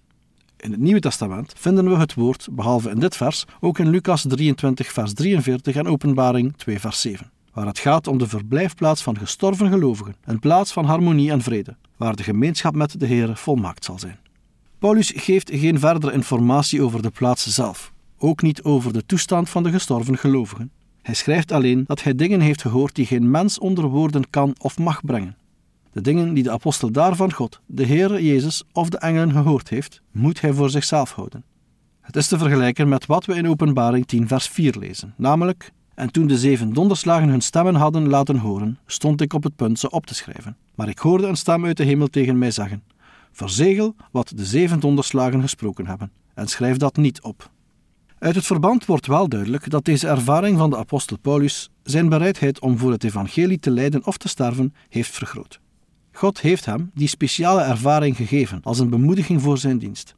In 0.57 0.71
het 0.71 0.81
Nieuwe 0.81 1.01
Testament 1.01 1.53
vinden 1.57 1.91
we 1.91 1.97
het 1.97 2.15
woord, 2.15 2.49
behalve 2.51 2.91
in 2.91 2.99
dit 2.99 3.17
vers, 3.17 3.45
ook 3.61 3.79
in 3.79 3.89
Lucas 3.89 4.25
23, 4.29 4.93
vers 4.93 5.13
43 5.13 5.77
en 5.77 5.89
Openbaring 5.89 6.57
2, 6.57 6.81
vers 6.81 7.01
7, 7.01 7.31
waar 7.53 7.67
het 7.67 7.79
gaat 7.79 8.07
om 8.07 8.19
de 8.19 8.29
verblijfplaats 8.29 9.03
van 9.03 9.19
gestorven 9.19 9.69
gelovigen, 9.69 10.17
een 10.25 10.39
plaats 10.39 10.73
van 10.73 10.85
harmonie 10.85 11.31
en 11.31 11.43
vrede, 11.43 11.77
waar 11.97 12.17
de 12.17 12.23
gemeenschap 12.23 12.75
met 12.75 13.01
de 13.01 13.07
Heer 13.07 13.37
volmaakt 13.37 13.85
zal 13.85 13.99
zijn. 13.99 14.19
Paulus 14.79 15.13
geeft 15.17 15.51
geen 15.53 15.79
verdere 15.79 16.13
informatie 16.13 16.83
over 16.83 17.03
de 17.03 17.11
plaats 17.11 17.47
zelf, 17.47 17.93
ook 18.19 18.43
niet 18.43 18.63
over 18.63 18.93
de 18.93 19.07
toestand 19.07 19.49
van 19.49 19.63
de 19.63 19.71
gestorven 19.71 20.19
gelovigen. 20.19 20.71
Hij 21.03 21.15
schrijft 21.15 21.53
alleen 21.53 21.85
dat 21.87 22.03
hij 22.03 22.15
dingen 22.15 22.41
heeft 22.41 22.63
gehoord 22.63 22.95
die 22.95 23.07
geen 23.07 23.31
mens 23.31 23.59
onder 23.59 23.85
woorden 23.85 24.31
kan 24.31 24.55
of 24.59 24.79
mag 24.79 25.05
brengen. 25.05 25.37
De 25.93 26.01
dingen 26.01 26.35
die 26.35 26.43
de 26.43 26.51
apostel 26.51 26.91
daar 26.93 27.17
van 27.17 27.33
God, 27.33 27.61
de 27.67 27.85
Heer 27.85 28.23
Jezus 28.23 28.65
of 28.73 28.89
de 28.89 28.99
engelen 28.99 29.33
gehoord 29.33 29.69
heeft, 29.69 30.03
moet 30.13 30.41
hij 30.41 30.53
voor 30.53 30.71
zichzelf 30.71 31.13
houden. 31.13 31.45
Het 32.01 32.17
is 32.17 32.29
te 32.29 32.39
vergelijken 32.39 32.89
met 32.89 33.07
wat 33.07 33.25
we 33.25 33.35
in 33.35 33.49
Openbaring 33.49 34.07
10, 34.07 34.29
vers 34.29 34.49
4 34.49 34.77
lezen, 34.79 35.15
namelijk: 35.17 35.73
En 35.95 36.13
toen 36.13 36.27
de 36.27 36.39
zeven 36.39 36.73
donderslagen 36.73 37.29
hun 37.29 37.41
stemmen 37.41 37.75
hadden 37.75 38.09
laten 38.09 38.37
horen, 38.37 38.79
stond 38.87 39.21
ik 39.21 39.33
op 39.33 39.43
het 39.43 39.57
punt 39.57 39.79
ze 39.79 39.91
op 39.91 40.07
te 40.07 40.15
schrijven. 40.15 40.57
Maar 40.75 40.89
ik 40.89 40.99
hoorde 40.99 41.27
een 41.27 41.37
stem 41.37 41.65
uit 41.65 41.77
de 41.77 41.85
hemel 41.85 42.07
tegen 42.07 42.39
mij 42.39 42.51
zeggen: 42.51 42.83
Verzegel 43.33 43.95
wat 44.11 44.33
de 44.35 44.45
zeven 44.45 44.81
donderslagen 44.81 45.41
gesproken 45.41 45.87
hebben, 45.87 46.11
en 46.35 46.49
schrijf 46.49 46.77
dat 46.77 46.97
niet 46.97 47.23
op. 47.23 47.51
Uit 48.19 48.35
het 48.35 48.47
verband 48.47 48.85
wordt 48.85 49.07
wel 49.07 49.29
duidelijk 49.29 49.71
dat 49.71 49.85
deze 49.85 50.09
ervaring 50.09 50.59
van 50.59 50.71
de 50.71 50.77
apostel 50.77 51.19
Paulus 51.19 51.71
zijn 51.83 52.09
bereidheid 52.09 52.61
om 52.61 52.79
voor 52.79 52.91
het 52.91 53.05
evangelie 53.05 53.59
te 53.59 53.71
lijden 53.71 54.07
of 54.07 54.17
te 54.17 54.29
sterven 54.29 54.75
heeft 54.89 55.11
vergroot. 55.11 55.61
God 56.13 56.41
heeft 56.41 56.65
hem 56.65 56.91
die 56.95 57.09
speciale 57.09 57.63
ervaring 57.63 58.17
gegeven 58.17 58.61
als 58.63 58.79
een 58.79 58.91
bemoediging 58.91 59.43
voor 59.43 59.59
zijn 59.59 59.79
dienst. 59.79 60.15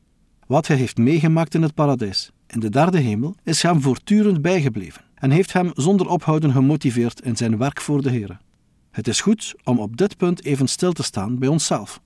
Wat 0.47 0.67
hij 0.67 0.77
heeft 0.77 0.97
meegemaakt 0.97 1.55
in 1.55 1.63
het 1.63 1.75
paradijs, 1.75 2.31
in 2.47 2.61
de 2.61 2.71
derde 2.71 2.99
hemel, 2.99 3.35
is 3.45 3.63
hem 3.63 3.81
voortdurend 3.81 4.43
bijgebleven 4.43 5.03
en 5.23 5.31
heeft 5.31 5.53
hem 5.53 5.71
zonder 5.75 6.09
ophouden 6.09 6.53
gemotiveerd 6.53 7.21
in 7.21 7.37
zijn 7.37 7.59
werk 7.59 7.81
voor 7.81 8.03
de 8.03 8.11
Heer. 8.11 8.39
Het 8.91 9.09
is 9.09 9.21
goed 9.21 9.55
om 9.65 9.79
op 9.79 9.97
dit 9.97 10.17
punt 10.17 10.45
even 10.45 10.69
stil 10.69 10.93
te 10.93 11.03
staan 11.03 11.39
bij 11.39 11.49
onszelf. 11.49 12.01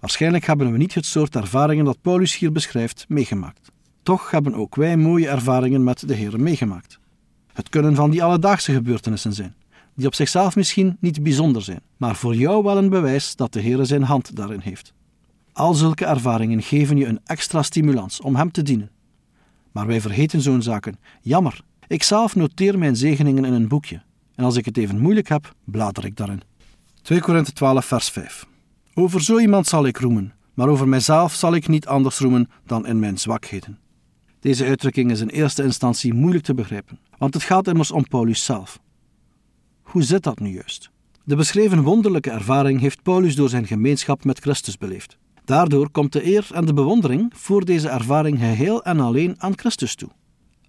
Waarschijnlijk 0.00 0.46
hebben 0.46 0.72
we 0.72 0.78
niet 0.78 0.94
het 0.94 1.06
soort 1.06 1.36
ervaringen 1.36 1.84
dat 1.84 2.00
Paulus 2.00 2.38
hier 2.38 2.52
beschrijft 2.52 3.04
meegemaakt. 3.08 3.70
Toch 4.02 4.30
hebben 4.30 4.54
ook 4.54 4.74
wij 4.74 4.96
mooie 4.96 5.28
ervaringen 5.28 5.84
met 5.84 6.08
de 6.08 6.14
Heer 6.14 6.40
meegemaakt. 6.40 6.98
Het 7.52 7.68
kunnen 7.68 7.94
van 7.94 8.10
die 8.10 8.22
alledaagse 8.22 8.72
gebeurtenissen 8.72 9.32
zijn, 9.32 9.54
die 9.94 10.06
op 10.06 10.14
zichzelf 10.14 10.56
misschien 10.56 10.96
niet 11.00 11.22
bijzonder 11.22 11.62
zijn, 11.62 11.80
maar 11.96 12.16
voor 12.16 12.34
jou 12.34 12.62
wel 12.62 12.78
een 12.78 12.90
bewijs 12.90 13.36
dat 13.36 13.52
de 13.52 13.60
Heer 13.60 13.86
zijn 13.86 14.02
hand 14.02 14.36
daarin 14.36 14.60
heeft. 14.60 14.92
Al 15.52 15.74
zulke 15.74 16.04
ervaringen 16.04 16.62
geven 16.62 16.96
je 16.96 17.06
een 17.06 17.20
extra 17.24 17.62
stimulans 17.62 18.20
om 18.20 18.36
Hem 18.36 18.50
te 18.50 18.62
dienen. 18.62 18.90
Maar 19.72 19.86
wij 19.86 20.00
vergeten 20.00 20.40
zo'n 20.40 20.62
zaken. 20.62 20.98
Jammer, 21.20 21.64
ik 21.90 22.02
zelf 22.02 22.36
noteer 22.36 22.78
mijn 22.78 22.96
zegeningen 22.96 23.44
in 23.44 23.52
een 23.52 23.68
boekje. 23.68 24.02
En 24.34 24.44
als 24.44 24.56
ik 24.56 24.64
het 24.64 24.76
even 24.76 25.00
moeilijk 25.00 25.28
heb, 25.28 25.54
blader 25.64 26.04
ik 26.04 26.16
daarin. 26.16 26.42
2 27.02 27.20
Korinthe 27.20 27.52
12, 27.52 27.84
vers 27.84 28.08
5. 28.08 28.46
Over 28.94 29.22
zo 29.22 29.38
iemand 29.38 29.66
zal 29.66 29.86
ik 29.86 29.98
roemen, 29.98 30.34
maar 30.54 30.68
over 30.68 30.88
mijzelf 30.88 31.34
zal 31.34 31.54
ik 31.54 31.68
niet 31.68 31.86
anders 31.86 32.18
roemen 32.18 32.50
dan 32.66 32.86
in 32.86 32.98
mijn 32.98 33.18
zwakheden. 33.18 33.78
Deze 34.40 34.64
uitdrukking 34.64 35.10
is 35.10 35.20
in 35.20 35.28
eerste 35.28 35.62
instantie 35.62 36.14
moeilijk 36.14 36.44
te 36.44 36.54
begrijpen, 36.54 36.98
want 37.18 37.34
het 37.34 37.42
gaat 37.42 37.68
immers 37.68 37.90
om 37.90 38.08
Paulus 38.08 38.44
zelf. 38.44 38.80
Hoe 39.82 40.02
zit 40.02 40.22
dat 40.22 40.40
nu 40.40 40.48
juist? 40.48 40.90
De 41.24 41.36
beschreven 41.36 41.82
wonderlijke 41.82 42.30
ervaring 42.30 42.80
heeft 42.80 43.02
Paulus 43.02 43.36
door 43.36 43.48
zijn 43.48 43.66
gemeenschap 43.66 44.24
met 44.24 44.38
Christus 44.38 44.78
beleefd. 44.78 45.18
Daardoor 45.44 45.90
komt 45.90 46.12
de 46.12 46.26
eer 46.26 46.48
en 46.52 46.64
de 46.64 46.74
bewondering 46.74 47.32
voor 47.36 47.64
deze 47.64 47.88
ervaring 47.88 48.38
geheel 48.38 48.82
en 48.82 49.00
alleen 49.00 49.34
aan 49.38 49.58
Christus 49.58 49.94
toe. 49.94 50.10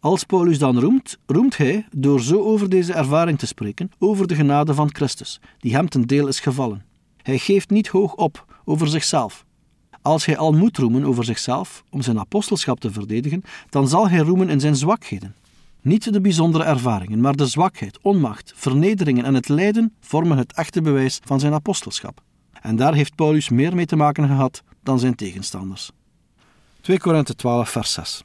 Als 0.02 0.24
Paulus 0.24 0.60
dan 0.60 0.80
roemt, 0.80 1.18
roemt 1.26 1.58
hij 1.58 1.86
door 1.96 2.22
zo 2.22 2.42
over 2.42 2.70
deze 2.70 2.94
ervaring 2.94 3.40
te 3.40 3.46
spreken, 3.46 3.92
over 4.00 4.28
de 4.28 4.36
genade 4.36 4.74
van 4.74 4.90
Christus, 4.94 5.40
die 5.60 5.76
hem 5.76 5.90
ten 5.90 6.08
deel 6.08 6.28
is 6.28 6.40
gevallen. 6.40 6.86
Hij 7.22 7.38
geeft 7.38 7.70
niet 7.70 7.88
hoog 7.88 8.16
op 8.16 8.46
over 8.66 8.88
zichzelf. 8.88 9.46
Als 10.02 10.26
hij 10.26 10.38
al 10.38 10.52
moet 10.52 10.78
roemen 10.78 11.06
over 11.06 11.24
zichzelf 11.24 11.84
om 11.90 12.02
zijn 12.02 12.20
apostelschap 12.20 12.80
te 12.80 12.92
verdedigen, 12.92 13.44
dan 13.70 13.88
zal 13.88 14.10
hij 14.10 14.20
roemen 14.20 14.50
in 14.50 14.60
zijn 14.60 14.76
zwakheden. 14.76 15.36
Niet 15.82 16.14
de 16.14 16.22
bijzondere 16.22 16.64
ervaringen, 16.64 17.22
maar 17.22 17.36
de 17.36 17.48
zwakheid, 17.48 18.00
onmacht, 18.02 18.54
vernederingen 18.56 19.26
en 19.26 19.34
het 19.34 19.50
lijden 19.50 19.94
vormen 20.00 20.38
het 20.38 20.54
echte 20.54 20.82
bewijs 20.82 21.20
van 21.24 21.40
zijn 21.40 21.54
apostelschap. 21.54 22.22
En 22.62 22.76
daar 22.76 22.94
heeft 22.94 23.16
Paulus 23.16 23.50
meer 23.50 23.76
mee 23.76 23.86
te 23.86 23.96
maken 23.96 24.28
gehad 24.28 24.64
dan 24.84 25.00
zijn 25.00 25.16
tegenstanders. 25.16 25.92
2 26.82 27.00
Korinthe 27.00 27.36
12, 27.36 27.70
vers 27.70 27.94
6. 27.94 28.24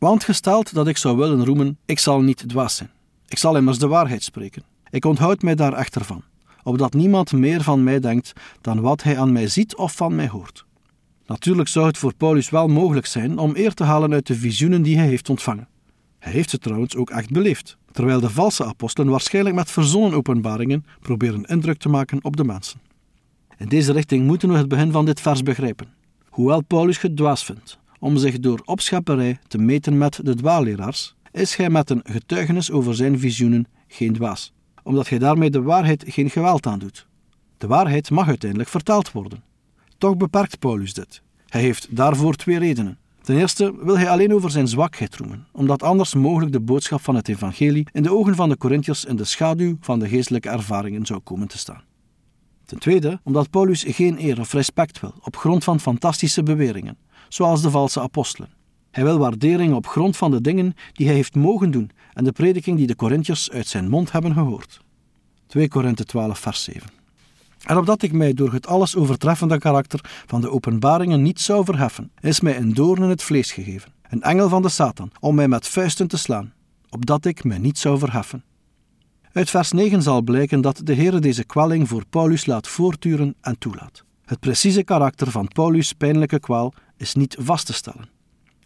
Want 0.00 0.24
gesteld 0.24 0.74
dat 0.74 0.88
ik 0.88 0.96
zou 0.96 1.16
willen 1.16 1.44
roemen, 1.44 1.78
ik 1.84 1.98
zal 1.98 2.20
niet 2.20 2.48
dwaas 2.48 2.76
zijn. 2.76 2.90
Ik 3.28 3.38
zal 3.38 3.56
immers 3.56 3.78
de 3.78 3.86
waarheid 3.86 4.22
spreken. 4.22 4.62
Ik 4.90 5.04
onthoud 5.04 5.42
mij 5.42 5.54
daar 5.54 5.72
echter 5.72 6.04
van, 6.04 6.22
opdat 6.62 6.92
niemand 6.92 7.32
meer 7.32 7.62
van 7.62 7.84
mij 7.84 8.00
denkt 8.00 8.32
dan 8.60 8.80
wat 8.80 9.02
hij 9.02 9.18
aan 9.18 9.32
mij 9.32 9.48
ziet 9.48 9.76
of 9.76 9.92
van 9.92 10.14
mij 10.14 10.28
hoort. 10.28 10.64
Natuurlijk 11.26 11.68
zou 11.68 11.86
het 11.86 11.98
voor 11.98 12.14
Paulus 12.14 12.50
wel 12.50 12.68
mogelijk 12.68 13.06
zijn 13.06 13.38
om 13.38 13.56
eer 13.56 13.74
te 13.74 13.84
halen 13.84 14.12
uit 14.12 14.26
de 14.26 14.34
visioenen 14.34 14.82
die 14.82 14.96
hij 14.96 15.06
heeft 15.06 15.28
ontvangen. 15.28 15.68
Hij 16.18 16.32
heeft 16.32 16.50
ze 16.50 16.58
trouwens 16.58 16.96
ook 16.96 17.10
echt 17.10 17.30
beleefd, 17.30 17.76
terwijl 17.92 18.20
de 18.20 18.30
valse 18.30 18.64
apostelen 18.64 19.10
waarschijnlijk 19.10 19.56
met 19.56 19.70
verzonnen 19.70 20.12
openbaringen 20.12 20.84
proberen 21.00 21.44
indruk 21.44 21.78
te 21.78 21.88
maken 21.88 22.24
op 22.24 22.36
de 22.36 22.44
mensen. 22.44 22.80
In 23.58 23.68
deze 23.68 23.92
richting 23.92 24.26
moeten 24.26 24.48
we 24.48 24.56
het 24.56 24.68
begin 24.68 24.92
van 24.92 25.04
dit 25.04 25.20
vers 25.20 25.42
begrijpen. 25.42 25.88
Hoewel 26.28 26.62
Paulus 26.62 27.00
het 27.00 27.16
dwaas 27.16 27.44
vindt 27.44 27.79
om 28.00 28.16
zich 28.16 28.38
door 28.38 28.62
opschepperij 28.64 29.38
te 29.48 29.58
meten 29.58 29.98
met 29.98 30.20
de 30.22 30.34
dwaalleraars, 30.34 31.14
is 31.32 31.56
hij 31.56 31.70
met 31.70 31.90
een 31.90 32.00
getuigenis 32.04 32.70
over 32.70 32.94
zijn 32.94 33.18
visioenen 33.18 33.66
geen 33.88 34.12
dwaas, 34.12 34.52
omdat 34.82 35.08
hij 35.08 35.18
daarmee 35.18 35.50
de 35.50 35.62
waarheid 35.62 36.04
geen 36.06 36.30
geweld 36.30 36.66
aandoet. 36.66 37.06
De 37.58 37.66
waarheid 37.66 38.10
mag 38.10 38.28
uiteindelijk 38.28 38.70
vertaald 38.70 39.12
worden. 39.12 39.42
Toch 39.98 40.16
beperkt 40.16 40.58
Paulus 40.58 40.94
dit. 40.94 41.22
Hij 41.48 41.60
heeft 41.60 41.96
daarvoor 41.96 42.34
twee 42.34 42.58
redenen. 42.58 42.98
Ten 43.22 43.36
eerste 43.36 43.74
wil 43.84 43.98
hij 43.98 44.10
alleen 44.10 44.34
over 44.34 44.50
zijn 44.50 44.68
zwakheid 44.68 45.16
roemen, 45.16 45.46
omdat 45.52 45.82
anders 45.82 46.14
mogelijk 46.14 46.52
de 46.52 46.60
boodschap 46.60 47.00
van 47.00 47.14
het 47.14 47.28
evangelie 47.28 47.86
in 47.92 48.02
de 48.02 48.12
ogen 48.12 48.34
van 48.34 48.48
de 48.48 48.56
Corinthiërs 48.56 49.04
in 49.04 49.16
de 49.16 49.24
schaduw 49.24 49.76
van 49.80 49.98
de 49.98 50.08
geestelijke 50.08 50.48
ervaringen 50.48 51.06
zou 51.06 51.20
komen 51.20 51.48
te 51.48 51.58
staan. 51.58 51.82
Ten 52.70 52.78
tweede, 52.78 53.20
omdat 53.22 53.50
Paulus 53.50 53.84
geen 53.88 54.24
eer 54.24 54.40
of 54.40 54.52
respect 54.52 55.00
wil 55.00 55.14
op 55.22 55.36
grond 55.36 55.64
van 55.64 55.80
fantastische 55.80 56.42
beweringen, 56.42 56.98
zoals 57.28 57.62
de 57.62 57.70
valse 57.70 58.00
apostelen. 58.00 58.50
Hij 58.90 59.04
wil 59.04 59.18
waardering 59.18 59.74
op 59.74 59.86
grond 59.86 60.16
van 60.16 60.30
de 60.30 60.40
dingen 60.40 60.74
die 60.92 61.06
hij 61.06 61.14
heeft 61.14 61.34
mogen 61.34 61.70
doen 61.70 61.90
en 62.12 62.24
de 62.24 62.32
prediking 62.32 62.76
die 62.76 62.86
de 62.86 62.96
Corinthiërs 62.96 63.50
uit 63.50 63.66
zijn 63.66 63.88
mond 63.88 64.12
hebben 64.12 64.32
gehoord. 64.32 64.80
2 65.46 65.68
Korinthe 65.68 66.04
12, 66.04 66.38
vers 66.38 66.64
7. 66.64 66.88
En 67.64 67.76
opdat 67.76 68.02
ik 68.02 68.12
mij 68.12 68.34
door 68.34 68.52
het 68.52 68.66
alles 68.66 68.96
overtreffende 68.96 69.58
karakter 69.58 70.00
van 70.26 70.40
de 70.40 70.50
openbaringen 70.50 71.22
niet 71.22 71.40
zou 71.40 71.64
verheffen, 71.64 72.10
is 72.20 72.40
mij 72.40 72.56
een 72.56 72.74
doorn 72.74 73.02
in 73.02 73.08
het 73.08 73.22
vlees 73.22 73.52
gegeven, 73.52 73.92
een 74.08 74.22
engel 74.22 74.48
van 74.48 74.62
de 74.62 74.68
Satan, 74.68 75.10
om 75.20 75.34
mij 75.34 75.48
met 75.48 75.68
vuisten 75.68 76.08
te 76.08 76.16
slaan, 76.16 76.52
opdat 76.90 77.24
ik 77.24 77.44
mij 77.44 77.58
niet 77.58 77.78
zou 77.78 77.98
verheffen. 77.98 78.44
Uit 79.32 79.50
vers 79.50 79.72
9 79.72 80.02
zal 80.02 80.22
blijken 80.22 80.60
dat 80.60 80.80
de 80.84 80.92
Heer 80.92 81.20
deze 81.20 81.44
kwelling 81.44 81.88
voor 81.88 82.04
Paulus 82.10 82.46
laat 82.46 82.68
voortduren 82.68 83.34
en 83.40 83.58
toelaat. 83.58 84.04
Het 84.24 84.40
precieze 84.40 84.82
karakter 84.82 85.30
van 85.30 85.48
Paulus' 85.48 85.92
pijnlijke 85.92 86.40
kwaal 86.40 86.72
is 86.96 87.14
niet 87.14 87.36
vast 87.40 87.66
te 87.66 87.72
stellen. 87.72 88.08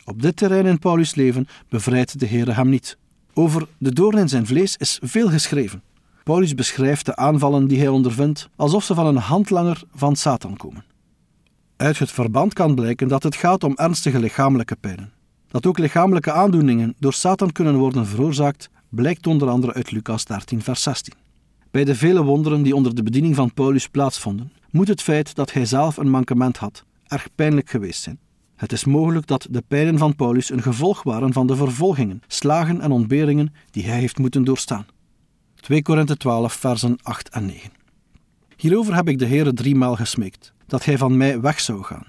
Op 0.05 0.23
dit 0.23 0.37
terrein 0.37 0.67
in 0.67 0.79
Paulus' 0.79 1.15
leven 1.15 1.47
bevrijdt 1.69 2.21
de 2.21 2.27
Heer 2.27 2.57
hem 2.57 2.69
niet. 2.69 2.97
Over 3.35 3.67
de 3.79 3.93
doorn 3.93 4.19
in 4.19 4.29
zijn 4.29 4.47
vlees 4.47 4.77
is 4.77 4.99
veel 5.03 5.29
geschreven. 5.29 5.83
Paulus 6.23 6.55
beschrijft 6.55 7.07
de 7.07 7.17
aanvallen 7.17 7.67
die 7.67 7.79
hij 7.79 7.89
ondervindt 7.89 8.49
alsof 8.57 8.85
ze 8.85 8.95
van 8.95 9.07
een 9.07 9.17
handlanger 9.17 9.83
van 9.95 10.17
Satan 10.17 10.57
komen. 10.57 10.85
Uit 11.77 11.99
het 11.99 12.11
verband 12.11 12.53
kan 12.53 12.75
blijken 12.75 13.09
dat 13.09 13.23
het 13.23 13.37
gaat 13.37 13.65
om 13.65 13.75
ernstige 13.75 14.19
lichamelijke 14.19 14.77
pijnen. 14.77 15.13
Dat 15.49 15.67
ook 15.67 15.79
lichamelijke 15.79 16.33
aandoeningen 16.33 16.95
door 16.99 17.13
Satan 17.13 17.53
kunnen 17.53 17.77
worden 17.77 18.07
veroorzaakt, 18.07 18.71
blijkt 18.95 19.27
onder 19.27 19.49
andere 19.49 19.73
uit 19.73 19.91
Lucas 19.91 20.25
13, 20.25 20.63
vers 20.63 20.83
16. 20.83 21.15
Bij 21.71 21.85
de 21.85 21.95
vele 21.95 22.23
wonderen 22.23 22.63
die 22.63 22.75
onder 22.75 22.95
de 22.95 23.03
bediening 23.03 23.35
van 23.35 23.55
Paulus 23.55 23.89
plaatsvonden, 23.89 24.53
moet 24.71 24.89
het 24.89 25.03
feit 25.03 25.35
dat 25.35 25.53
hij 25.53 25.65
zelf 25.67 25.97
een 25.97 26.11
mankement 26.11 26.57
had 26.57 26.85
erg 27.07 27.29
pijnlijk 27.35 27.71
geweest 27.71 28.03
zijn. 28.03 28.19
Het 28.57 28.73
is 28.73 28.85
mogelijk 28.85 29.27
dat 29.27 29.47
de 29.51 29.63
pijnen 29.69 29.99
van 29.99 30.17
Paulus 30.17 30.51
een 30.51 30.63
gevolg 30.63 31.03
waren 31.03 31.33
van 31.33 31.47
de 31.47 31.57
vervolgingen, 31.57 32.23
slagen 32.27 32.81
en 32.81 32.91
ontberingen 32.91 33.55
die 33.71 33.85
hij 33.85 33.99
heeft 33.99 34.19
moeten 34.19 34.45
doorstaan. 34.45 34.87
2 35.55 35.83
Korinthe 35.83 36.17
12, 36.17 36.53
versen 36.53 36.97
8 37.03 37.29
en 37.29 37.47
9. 37.47 37.71
Hierover 38.57 38.95
heb 38.95 39.09
ik 39.09 39.19
de 39.19 39.27
Heere 39.27 39.53
driemaal 39.53 39.97
gesmeekt, 39.97 40.53
dat 40.67 40.85
hij 40.85 40.99
van 40.99 41.17
mij 41.17 41.41
weg 41.41 41.61
zou 41.61 41.83
gaan. 41.83 42.07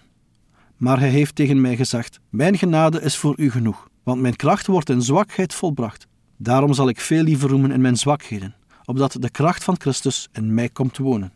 Maar 0.77 0.99
hij 0.99 1.09
heeft 1.09 1.35
tegen 1.35 1.61
mij 1.61 1.75
gezegd: 1.75 2.19
Mijn 2.29 2.57
genade 2.57 3.01
is 3.01 3.17
voor 3.17 3.33
u 3.37 3.51
genoeg, 3.51 3.89
want 4.03 4.21
mijn 4.21 4.35
kracht 4.35 4.67
wordt 4.67 4.89
in 4.89 5.01
zwakheid 5.01 5.53
volbracht. 5.53 6.07
Daarom 6.37 6.73
zal 6.73 6.89
ik 6.89 6.99
veel 6.99 7.23
liever 7.23 7.49
roemen 7.49 7.71
in 7.71 7.81
mijn 7.81 7.97
zwakheden, 7.97 8.55
opdat 8.85 9.17
de 9.19 9.29
kracht 9.29 9.63
van 9.63 9.79
Christus 9.79 10.29
in 10.31 10.53
mij 10.53 10.69
komt 10.69 10.97
wonen. 10.97 11.33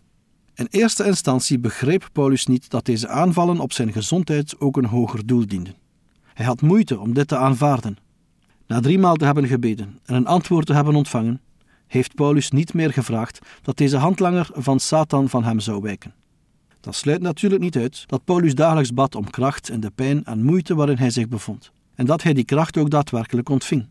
In 0.54 0.68
eerste 0.70 1.06
instantie 1.06 1.60
begreep 1.60 2.10
Paulus 2.12 2.46
niet 2.46 2.70
dat 2.70 2.86
deze 2.86 3.08
aanvallen 3.08 3.60
op 3.60 3.74
zijn 3.74 3.92
gezondheid 3.92 4.60
ook 4.60 4.78
een 4.78 4.86
hoger 4.86 5.26
doel 5.26 5.48
dienden. 5.48 5.76
Hij 6.34 6.46
had 6.46 6.62
moeite 6.62 7.00
om 7.00 7.14
dit 7.14 7.28
te 7.28 7.38
aanvaarden. 7.38 7.98
Na 8.68 8.80
driemaal 8.80 9.16
te 9.16 9.26
hebben 9.26 9.48
gebeden 9.48 10.00
en 10.06 10.16
een 10.16 10.28
antwoord 10.28 10.66
te 10.66 10.74
hebben 10.74 10.96
ontvangen, 10.96 11.42
heeft 11.88 12.16
Paulus 12.16 12.52
niet 12.52 12.74
meer 12.74 12.94
gevraagd 12.94 13.40
dat 13.62 13.78
deze 13.78 13.98
handlanger 13.98 14.50
van 14.54 14.80
Satan 14.80 15.30
van 15.30 15.44
hem 15.44 15.60
zou 15.60 15.82
wijken. 15.82 16.14
Dat 16.80 16.96
sluit 16.96 17.22
natuurlijk 17.22 17.62
niet 17.62 17.78
uit 17.78 18.04
dat 18.08 18.24
Paulus 18.24 18.56
dagelijks 18.56 18.94
bad 18.94 19.16
om 19.16 19.30
kracht 19.30 19.70
in 19.70 19.80
de 19.80 19.92
pijn 19.96 20.26
en 20.26 20.44
moeite 20.44 20.76
waarin 20.76 20.98
hij 20.98 21.10
zich 21.10 21.28
bevond, 21.28 21.72
en 21.96 22.06
dat 22.06 22.24
hij 22.24 22.34
die 22.34 22.46
kracht 22.46 22.78
ook 22.78 22.90
daadwerkelijk 22.90 23.50
ontving. 23.50 23.86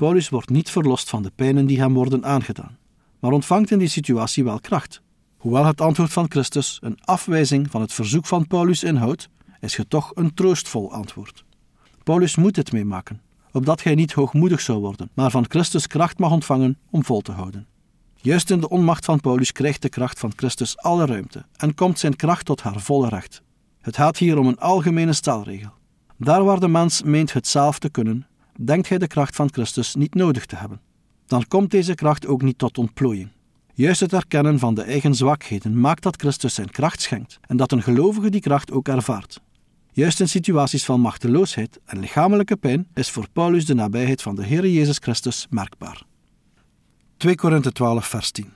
Paulus 0.00 0.28
wordt 0.28 0.50
niet 0.50 0.70
verlost 0.70 1.08
van 1.10 1.22
de 1.22 1.32
pijnen 1.34 1.66
die 1.66 1.80
hem 1.80 1.94
worden 1.94 2.24
aangedaan, 2.24 2.78
maar 3.18 3.32
ontvangt 3.32 3.70
in 3.70 3.78
die 3.78 3.88
situatie 3.88 4.44
wel 4.44 4.60
kracht. 4.60 5.02
Hoewel 5.36 5.64
het 5.64 5.80
antwoord 5.80 6.12
van 6.12 6.30
Christus 6.30 6.78
een 6.82 6.98
afwijzing 7.00 7.70
van 7.70 7.80
het 7.80 7.92
verzoek 7.92 8.26
van 8.26 8.46
Paulus 8.46 8.82
inhoudt, 8.82 9.28
is 9.60 9.76
het 9.76 9.90
toch 9.90 10.12
een 10.14 10.34
troostvol 10.34 10.92
antwoord. 10.92 11.44
Paulus 12.02 12.36
moet 12.36 12.54
dit 12.54 12.72
meemaken, 12.72 13.20
opdat 13.52 13.82
hij 13.82 13.94
niet 13.94 14.12
hoogmoedig 14.12 14.60
zou 14.60 14.78
worden, 14.78 15.10
maar 15.14 15.30
van 15.30 15.44
Christus 15.48 15.86
kracht 15.86 16.18
mag 16.18 16.30
ontvangen 16.30 16.78
om 16.90 17.04
vol 17.04 17.20
te 17.20 17.32
houden. 17.32 17.66
Juist 18.14 18.50
in 18.50 18.60
de 18.60 18.68
onmacht 18.68 19.04
van 19.04 19.20
Paulus 19.20 19.52
krijgt 19.52 19.82
de 19.82 19.88
kracht 19.88 20.18
van 20.18 20.32
Christus 20.36 20.78
alle 20.78 21.06
ruimte 21.06 21.46
en 21.56 21.74
komt 21.74 21.98
zijn 21.98 22.16
kracht 22.16 22.44
tot 22.44 22.62
haar 22.62 22.80
volle 22.80 23.08
recht. 23.08 23.42
Het 23.80 23.96
gaat 23.96 24.18
hier 24.18 24.38
om 24.38 24.46
een 24.46 24.58
algemene 24.58 25.12
stelregel. 25.12 25.72
Daar 26.16 26.44
waar 26.44 26.60
de 26.60 26.68
mens 26.68 27.02
meent 27.02 27.32
het 27.32 27.46
zelf 27.46 27.78
te 27.78 27.90
kunnen, 27.90 28.26
denkt 28.64 28.88
hij 28.88 28.98
de 28.98 29.06
kracht 29.06 29.36
van 29.36 29.52
Christus 29.52 29.94
niet 29.94 30.14
nodig 30.14 30.46
te 30.46 30.56
hebben. 30.56 30.80
Dan 31.26 31.48
komt 31.48 31.70
deze 31.70 31.94
kracht 31.94 32.26
ook 32.26 32.42
niet 32.42 32.58
tot 32.58 32.78
ontplooiing. 32.78 33.30
Juist 33.74 34.00
het 34.00 34.12
erkennen 34.12 34.58
van 34.58 34.74
de 34.74 34.82
eigen 34.82 35.14
zwakheden 35.14 35.80
maakt 35.80 36.02
dat 36.02 36.20
Christus 36.20 36.54
zijn 36.54 36.70
kracht 36.70 37.02
schenkt 37.02 37.38
en 37.46 37.56
dat 37.56 37.72
een 37.72 37.82
gelovige 37.82 38.30
die 38.30 38.40
kracht 38.40 38.72
ook 38.72 38.88
ervaart. 38.88 39.40
Juist 39.92 40.20
in 40.20 40.28
situaties 40.28 40.84
van 40.84 41.00
machteloosheid 41.00 41.80
en 41.84 41.98
lichamelijke 41.98 42.56
pijn 42.56 42.86
is 42.94 43.10
voor 43.10 43.26
Paulus 43.32 43.66
de 43.66 43.74
nabijheid 43.74 44.22
van 44.22 44.34
de 44.34 44.44
Heer 44.44 44.66
Jezus 44.66 44.98
Christus 44.98 45.46
merkbaar. 45.50 46.02
2 47.16 47.34
Korinthe 47.34 47.72
12, 47.72 48.06
vers 48.06 48.30
10. 48.30 48.52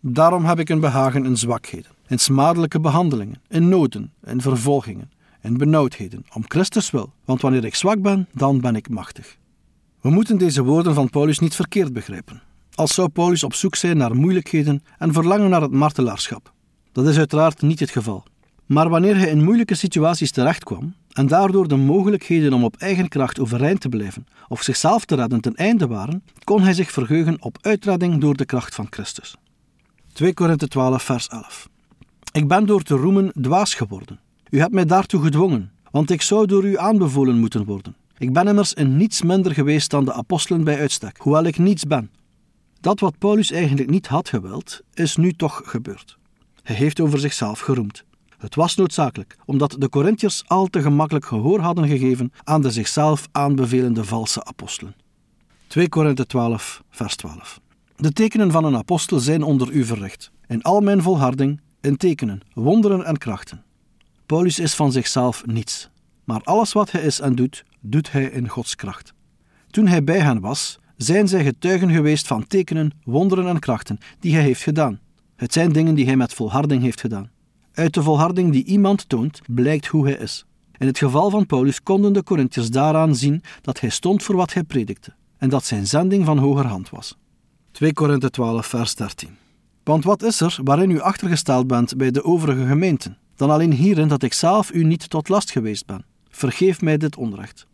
Daarom 0.00 0.44
heb 0.44 0.58
ik 0.58 0.68
een 0.68 0.80
behagen 0.80 1.24
in 1.24 1.36
zwakheden, 1.36 1.90
in 2.06 2.18
smadelijke 2.18 2.80
behandelingen, 2.80 3.42
in 3.48 3.68
noden, 3.68 4.12
in 4.24 4.40
vervolgingen, 4.40 5.10
in 5.40 5.56
benauwdheden, 5.56 6.24
om 6.32 6.44
Christus 6.48 6.90
wil, 6.90 7.12
want 7.24 7.40
wanneer 7.40 7.64
ik 7.64 7.74
zwak 7.74 8.02
ben, 8.02 8.28
dan 8.32 8.60
ben 8.60 8.76
ik 8.76 8.88
machtig. 8.88 9.36
We 10.04 10.10
moeten 10.10 10.38
deze 10.38 10.62
woorden 10.62 10.94
van 10.94 11.10
Paulus 11.10 11.38
niet 11.38 11.54
verkeerd 11.54 11.92
begrijpen, 11.92 12.42
als 12.74 12.94
zou 12.94 13.08
Paulus 13.08 13.44
op 13.44 13.54
zoek 13.54 13.74
zijn 13.74 13.96
naar 13.96 14.16
moeilijkheden 14.16 14.82
en 14.98 15.12
verlangen 15.12 15.50
naar 15.50 15.60
het 15.60 15.70
martelaarschap. 15.70 16.52
Dat 16.92 17.06
is 17.06 17.18
uiteraard 17.18 17.62
niet 17.62 17.80
het 17.80 17.90
geval. 17.90 18.24
Maar 18.66 18.88
wanneer 18.88 19.16
hij 19.16 19.28
in 19.28 19.44
moeilijke 19.44 19.74
situaties 19.74 20.30
terechtkwam 20.30 20.94
en 21.12 21.26
daardoor 21.26 21.68
de 21.68 21.76
mogelijkheden 21.76 22.52
om 22.52 22.64
op 22.64 22.76
eigen 22.76 23.08
kracht 23.08 23.40
overeind 23.40 23.80
te 23.80 23.88
blijven 23.88 24.26
of 24.48 24.62
zichzelf 24.62 25.04
te 25.04 25.14
redden 25.14 25.40
ten 25.40 25.54
einde 25.54 25.86
waren, 25.86 26.24
kon 26.44 26.62
hij 26.62 26.72
zich 26.72 26.90
verheugen 26.90 27.42
op 27.42 27.58
uitredding 27.60 28.20
door 28.20 28.36
de 28.36 28.44
kracht 28.44 28.74
van 28.74 28.86
Christus. 28.90 29.36
2 30.12 30.34
Korinthe 30.34 30.68
12, 30.68 31.02
vers 31.02 31.28
11. 31.28 31.68
Ik 32.32 32.48
ben 32.48 32.66
door 32.66 32.82
te 32.82 32.94
roemen 32.94 33.32
dwaas 33.40 33.74
geworden. 33.74 34.20
U 34.50 34.58
hebt 34.58 34.72
mij 34.72 34.84
daartoe 34.84 35.22
gedwongen, 35.22 35.72
want 35.90 36.10
ik 36.10 36.22
zou 36.22 36.46
door 36.46 36.64
u 36.64 36.78
aanbevolen 36.78 37.38
moeten 37.38 37.64
worden. 37.64 37.96
Ik 38.24 38.32
ben 38.32 38.48
immers 38.48 38.72
in 38.72 38.96
niets 38.96 39.22
minder 39.22 39.54
geweest 39.54 39.90
dan 39.90 40.04
de 40.04 40.12
apostelen 40.12 40.64
bij 40.64 40.78
uitstek, 40.78 41.16
hoewel 41.18 41.44
ik 41.44 41.58
niets 41.58 41.86
ben. 41.86 42.10
Dat 42.80 43.00
wat 43.00 43.18
Paulus 43.18 43.50
eigenlijk 43.50 43.90
niet 43.90 44.06
had 44.06 44.28
gewild, 44.28 44.80
is 44.94 45.16
nu 45.16 45.32
toch 45.32 45.62
gebeurd. 45.64 46.18
Hij 46.62 46.76
heeft 46.76 47.00
over 47.00 47.18
zichzelf 47.18 47.60
geroemd. 47.60 48.04
Het 48.38 48.54
was 48.54 48.74
noodzakelijk, 48.76 49.36
omdat 49.44 49.76
de 49.78 49.88
Corinthiërs 49.88 50.42
al 50.46 50.66
te 50.66 50.82
gemakkelijk 50.82 51.24
gehoor 51.24 51.60
hadden 51.60 51.88
gegeven 51.88 52.32
aan 52.44 52.62
de 52.62 52.70
zichzelf 52.70 53.28
aanbevelende 53.32 54.04
valse 54.04 54.44
apostelen. 54.44 54.94
2 55.66 55.88
Korinthe 55.88 56.26
12, 56.26 56.82
vers 56.90 57.16
12. 57.16 57.60
De 57.96 58.12
tekenen 58.12 58.50
van 58.50 58.64
een 58.64 58.76
apostel 58.76 59.18
zijn 59.18 59.42
onder 59.42 59.70
u 59.70 59.84
verricht, 59.84 60.30
in 60.46 60.62
al 60.62 60.80
mijn 60.80 61.02
volharding, 61.02 61.60
in 61.80 61.96
tekenen, 61.96 62.40
wonderen 62.54 63.04
en 63.04 63.18
krachten. 63.18 63.64
Paulus 64.26 64.58
is 64.58 64.74
van 64.74 64.92
zichzelf 64.92 65.46
niets, 65.46 65.88
maar 66.24 66.40
alles 66.42 66.72
wat 66.72 66.90
hij 66.90 67.02
is 67.02 67.20
en 67.20 67.34
doet, 67.34 67.64
doet 67.84 68.12
hij 68.12 68.24
in 68.24 68.48
Gods 68.48 68.74
kracht. 68.74 69.12
Toen 69.70 69.86
hij 69.86 70.04
bij 70.04 70.20
hen 70.20 70.40
was, 70.40 70.78
zijn 70.96 71.28
zij 71.28 71.44
getuigen 71.44 71.90
geweest 71.90 72.26
van 72.26 72.46
tekenen, 72.46 72.92
wonderen 73.04 73.46
en 73.46 73.58
krachten 73.58 73.98
die 74.20 74.34
hij 74.34 74.42
heeft 74.42 74.62
gedaan. 74.62 75.00
Het 75.36 75.52
zijn 75.52 75.72
dingen 75.72 75.94
die 75.94 76.06
hij 76.06 76.16
met 76.16 76.34
volharding 76.34 76.82
heeft 76.82 77.00
gedaan. 77.00 77.30
Uit 77.72 77.94
de 77.94 78.02
volharding 78.02 78.52
die 78.52 78.64
iemand 78.64 79.08
toont, 79.08 79.40
blijkt 79.46 79.86
hoe 79.86 80.04
hij 80.04 80.16
is. 80.16 80.44
In 80.78 80.86
het 80.86 80.98
geval 80.98 81.30
van 81.30 81.46
Paulus 81.46 81.82
konden 81.82 82.12
de 82.12 82.22
Corinthiërs 82.22 82.70
daaraan 82.70 83.16
zien 83.16 83.42
dat 83.60 83.80
hij 83.80 83.90
stond 83.90 84.22
voor 84.22 84.36
wat 84.36 84.52
hij 84.52 84.62
predikte 84.62 85.14
en 85.38 85.50
dat 85.50 85.64
zijn 85.64 85.86
zending 85.86 86.24
van 86.24 86.38
hoger 86.38 86.66
hand 86.66 86.90
was. 86.90 87.16
2 87.70 87.92
Korinthe 87.92 88.30
12, 88.30 88.66
vers 88.66 88.94
13. 88.94 89.36
Want 89.82 90.04
wat 90.04 90.22
is 90.22 90.40
er 90.40 90.58
waarin 90.64 90.90
u 90.90 91.00
achtergesteld 91.00 91.66
bent 91.66 91.96
bij 91.96 92.10
de 92.10 92.24
overige 92.24 92.66
gemeenten, 92.66 93.18
dan 93.36 93.50
alleen 93.50 93.72
hierin 93.72 94.08
dat 94.08 94.22
ik 94.22 94.32
zelf 94.32 94.72
u 94.72 94.84
niet 94.84 95.10
tot 95.10 95.28
last 95.28 95.50
geweest 95.50 95.86
ben? 95.86 96.04
Vergeef 96.28 96.80
mij 96.80 96.96
dit 96.96 97.16
onrecht. 97.16 97.66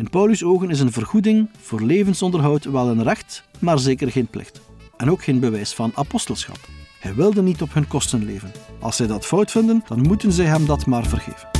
In 0.00 0.10
Paulus' 0.10 0.44
ogen 0.44 0.70
is 0.70 0.80
een 0.80 0.92
vergoeding 0.92 1.48
voor 1.60 1.80
levensonderhoud 1.80 2.64
wel 2.64 2.88
een 2.88 3.02
recht, 3.02 3.44
maar 3.58 3.78
zeker 3.78 4.10
geen 4.10 4.26
plicht. 4.26 4.60
En 4.96 5.10
ook 5.10 5.22
geen 5.22 5.40
bewijs 5.40 5.74
van 5.74 5.92
apostelschap. 5.94 6.58
Hij 7.00 7.14
wilde 7.14 7.42
niet 7.42 7.62
op 7.62 7.74
hun 7.74 7.88
kosten 7.88 8.24
leven. 8.24 8.52
Als 8.78 8.96
zij 8.96 9.06
dat 9.06 9.26
fout 9.26 9.50
vinden, 9.50 9.84
dan 9.88 10.00
moeten 10.00 10.32
zij 10.32 10.46
hem 10.46 10.66
dat 10.66 10.86
maar 10.86 11.06
vergeven. 11.06 11.59